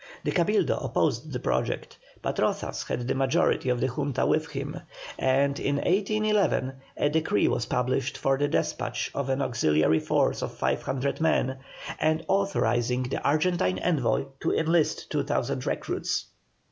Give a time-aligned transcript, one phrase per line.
[0.23, 4.81] The Cabildo opposed the project, but Rozas had the majority of the Junta with him,
[5.19, 10.57] and in 1811 a decree was published for the despatch of an auxiliary force of
[10.57, 11.59] 500 men,
[11.99, 16.25] and authorizing the Argentine envoy to enlist 2,000 recruits.